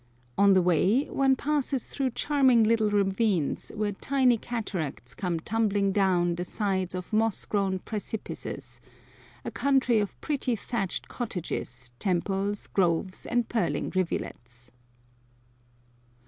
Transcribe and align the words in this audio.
On 0.35 0.53
the 0.53 0.63
way 0.63 1.05
one 1.11 1.35
passes 1.35 1.85
through 1.85 2.09
charming 2.09 2.63
little 2.63 2.89
ravines, 2.89 3.71
where 3.75 3.91
tiny 3.91 4.35
cataracts 4.35 5.13
come 5.13 5.39
tumbling 5.39 5.91
down 5.91 6.33
the 6.33 6.43
sides 6.43 6.95
of 6.95 7.13
moss 7.13 7.45
grown 7.45 7.77
precipices, 7.77 8.81
a 9.45 9.51
country 9.51 9.99
of 9.99 10.19
pretty 10.19 10.55
thatched 10.55 11.07
cottages, 11.07 11.91
temples, 11.99 12.65
groves, 12.65 13.27
and 13.27 13.47
purling 13.47 13.91
rivulets. 13.93 14.71